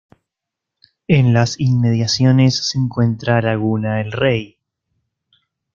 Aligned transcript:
En 1.07 1.31
las 1.31 1.59
inmediaciones 1.59 2.69
se 2.71 2.79
encuentra 2.79 3.39
laguna 3.39 4.01
El 4.01 4.11
Rey. 4.11 4.57